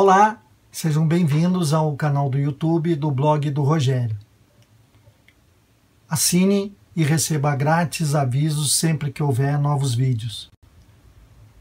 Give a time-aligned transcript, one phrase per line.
[0.00, 0.38] Olá,
[0.70, 4.16] sejam bem-vindos ao canal do YouTube do blog do Rogério.
[6.08, 10.52] Assine e receba grátis avisos sempre que houver novos vídeos.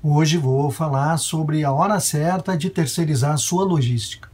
[0.04, 4.30] Hoje vou falar sobre a hora certa de terceirizar sua logística.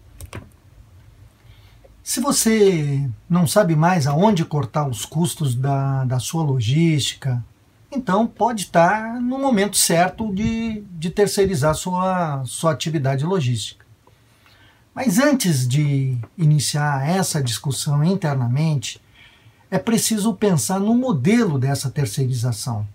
[2.03, 7.41] Se você não sabe mais aonde cortar os custos da, da sua logística,
[7.89, 13.82] então pode estar no momento certo de, de terceirizar sua, sua atividade logística.
[14.93, 19.01] Mas antes de iniciar essa discussão internamente,
[19.71, 22.87] é preciso pensar no modelo dessa terceirização.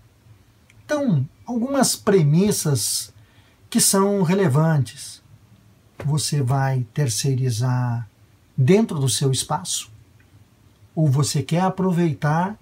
[0.85, 3.13] Então, algumas premissas
[3.69, 5.21] que são relevantes.
[6.05, 8.07] Você vai terceirizar
[8.57, 9.91] dentro do seu espaço?
[10.95, 12.57] Ou você quer aproveitar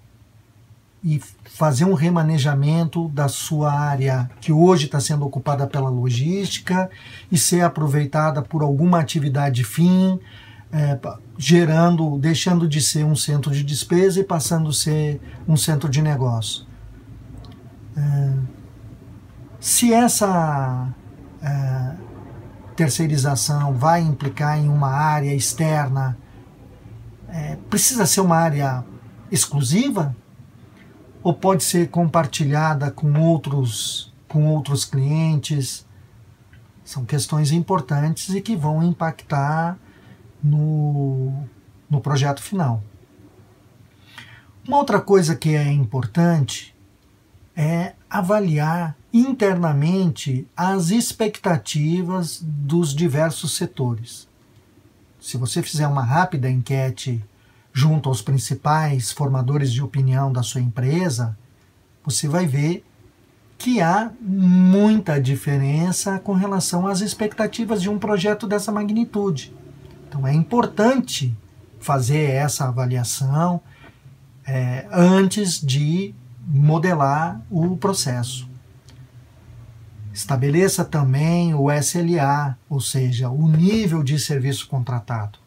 [1.02, 6.90] e fazer um remanejamento da sua área que hoje está sendo ocupada pela logística
[7.30, 10.18] e ser aproveitada por alguma atividade fim,
[10.72, 10.98] é,
[11.36, 16.02] gerando, deixando de ser um centro de despesa e passando a ser um centro de
[16.02, 16.66] negócio.
[17.96, 18.32] É,
[19.60, 20.88] se essa
[21.42, 21.94] é,
[22.76, 26.16] terceirização vai implicar em uma área externa,
[27.28, 28.84] é, precisa ser uma área
[29.30, 30.14] exclusiva?
[31.22, 35.86] Ou pode ser compartilhada com outros, com outros clientes.
[36.84, 39.78] São questões importantes e que vão impactar
[40.42, 41.32] no,
[41.88, 42.82] no projeto final.
[44.66, 46.74] Uma outra coisa que é importante
[47.56, 54.28] é avaliar internamente as expectativas dos diversos setores.
[55.20, 57.24] Se você fizer uma rápida enquete
[57.78, 61.38] junto aos principais formadores de opinião da sua empresa,
[62.04, 62.84] você vai ver
[63.56, 69.54] que há muita diferença com relação às expectativas de um projeto dessa magnitude.
[70.08, 71.32] Então é importante
[71.78, 73.60] fazer essa avaliação
[74.44, 76.12] é, antes de
[76.48, 78.48] modelar o processo.
[80.12, 85.38] Estabeleça também o SLA, ou seja, o nível de serviço contratado.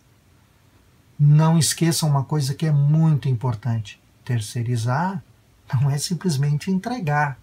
[1.24, 5.24] Não esqueçam uma coisa que é muito importante: terceirizar
[5.72, 7.38] não é simplesmente entregar.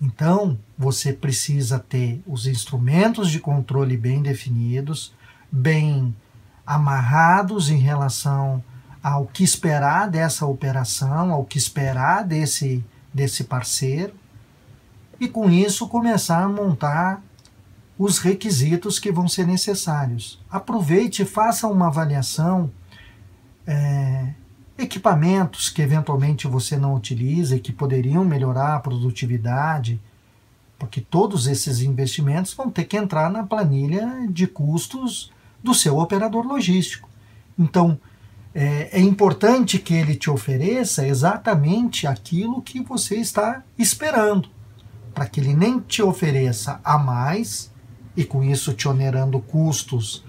[0.00, 5.14] Então, você precisa ter os instrumentos de controle bem definidos,
[5.52, 6.16] bem
[6.66, 8.64] amarrados em relação
[9.02, 14.14] ao que esperar dessa operação, ao que esperar desse, desse parceiro,
[15.20, 17.22] e com isso começar a montar
[17.98, 20.38] os requisitos que vão ser necessários.
[20.50, 22.70] Aproveite e faça uma avaliação.
[23.66, 24.34] É,
[24.78, 30.00] equipamentos que eventualmente você não utiliza e que poderiam melhorar a produtividade,
[30.78, 35.32] porque todos esses investimentos vão ter que entrar na planilha de custos
[35.62, 37.08] do seu operador logístico.
[37.58, 37.98] Então,
[38.54, 44.50] é, é importante que ele te ofereça exatamente aquilo que você está esperando,
[45.14, 47.70] para que ele nem te ofereça a mais
[48.16, 50.24] e com isso te onerando custos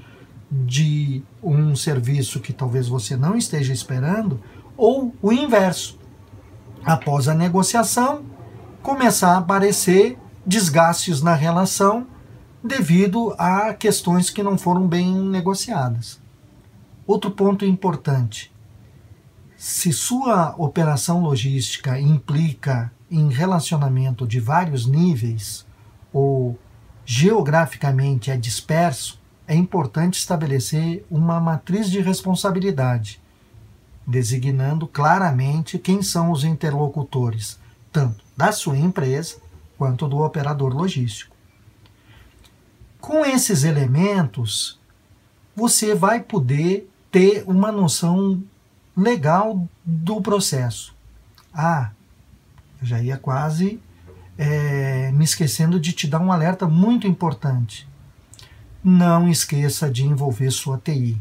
[0.52, 4.40] de um serviço que talvez você não esteja esperando,
[4.76, 5.98] ou o inverso.
[6.84, 8.26] Após a negociação,
[8.82, 12.08] começar a aparecer desgastes na relação
[12.64, 16.20] devido a questões que não foram bem negociadas.
[17.06, 18.54] Outro ponto importante:
[19.58, 25.66] se sua operação logística implica em relacionamento de vários níveis
[26.14, 26.58] ou
[27.10, 33.22] geograficamente é disperso, é importante estabelecer uma matriz de responsabilidade,
[34.06, 37.58] designando claramente quem são os interlocutores,
[37.94, 39.38] tanto da sua empresa
[39.78, 41.34] quanto do operador logístico.
[43.00, 44.78] Com esses elementos,
[45.56, 48.44] você vai poder ter uma noção
[48.98, 50.94] legal do processo.
[51.54, 51.92] Ah,
[52.82, 53.80] eu já ia quase
[54.38, 57.88] é, me esquecendo de te dar um alerta muito importante.
[58.84, 61.20] Não esqueça de envolver sua TI.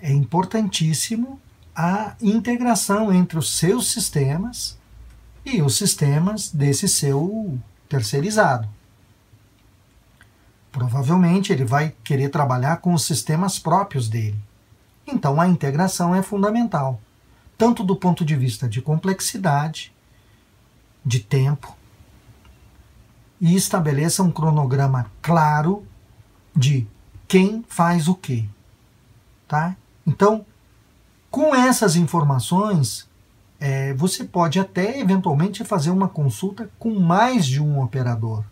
[0.00, 1.40] É importantíssimo
[1.74, 4.78] a integração entre os seus sistemas
[5.44, 7.58] e os sistemas desse seu
[7.88, 8.68] terceirizado.
[10.70, 14.38] Provavelmente ele vai querer trabalhar com os sistemas próprios dele.
[15.06, 17.00] Então a integração é fundamental,
[17.56, 19.92] tanto do ponto de vista de complexidade,
[21.08, 21.74] de tempo
[23.40, 25.86] e estabeleça um cronograma claro
[26.54, 26.86] de
[27.26, 28.44] quem faz o quê.
[29.46, 29.74] Tá?
[30.06, 30.44] Então,
[31.30, 33.08] com essas informações,
[33.58, 38.44] é, você pode até eventualmente fazer uma consulta com mais de um operador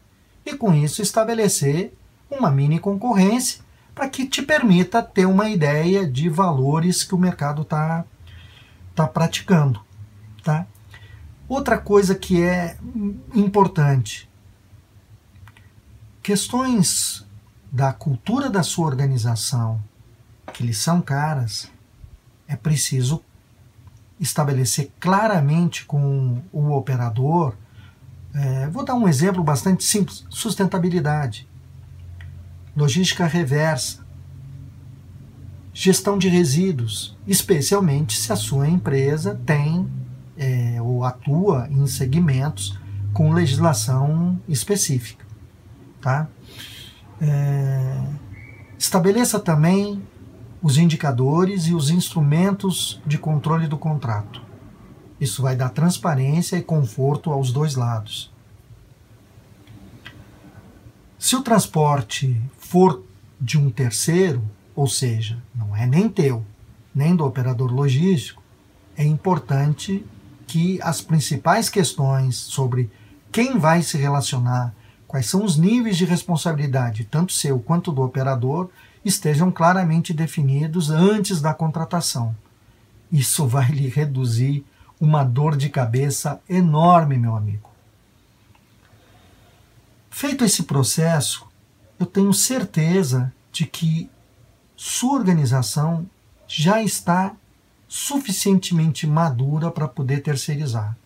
[0.44, 1.92] e com isso estabelecer
[2.30, 3.64] uma mini concorrência
[3.94, 8.04] para que te permita ter uma ideia de valores que o mercado está
[8.94, 9.80] tá praticando.
[10.42, 10.66] Tá?
[11.48, 12.76] Outra coisa que é
[13.32, 14.28] importante,
[16.20, 17.24] questões
[17.70, 19.80] da cultura da sua organização,
[20.52, 21.70] que lhe são caras,
[22.48, 23.22] é preciso
[24.18, 27.54] estabelecer claramente com o operador.
[28.34, 31.48] É, vou dar um exemplo bastante simples: sustentabilidade,
[32.76, 34.04] logística reversa,
[35.72, 39.88] gestão de resíduos, especialmente se a sua empresa tem
[41.08, 42.78] atua em segmentos
[43.12, 45.24] com legislação específica.
[46.00, 46.28] Tá?
[47.20, 48.02] É,
[48.78, 50.02] estabeleça também
[50.62, 54.42] os indicadores e os instrumentos de controle do contrato.
[55.20, 58.30] Isso vai dar transparência e conforto aos dois lados.
[61.18, 63.02] Se o transporte for
[63.40, 64.42] de um terceiro,
[64.74, 66.44] ou seja, não é nem teu,
[66.94, 68.42] nem do operador logístico,
[68.96, 70.04] é importante
[70.46, 72.90] que as principais questões sobre
[73.32, 74.74] quem vai se relacionar,
[75.06, 78.70] quais são os níveis de responsabilidade, tanto seu quanto do operador,
[79.04, 82.34] estejam claramente definidos antes da contratação.
[83.10, 84.64] Isso vai lhe reduzir
[85.00, 87.70] uma dor de cabeça enorme, meu amigo.
[90.10, 91.46] Feito esse processo,
[92.00, 94.10] eu tenho certeza de que
[94.74, 96.06] sua organização
[96.48, 97.34] já está
[97.88, 100.96] suficientemente madura para poder terceirizar.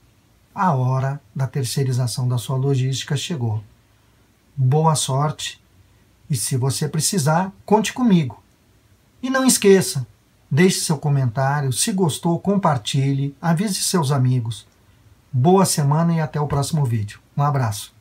[0.54, 3.62] A hora da terceirização da sua logística chegou.
[4.56, 5.60] Boa sorte
[6.28, 8.42] e se você precisar, conte comigo.
[9.22, 10.06] E não esqueça,
[10.50, 14.66] deixe seu comentário, se gostou, compartilhe, avise seus amigos.
[15.32, 17.20] Boa semana e até o próximo vídeo.
[17.36, 17.99] Um abraço.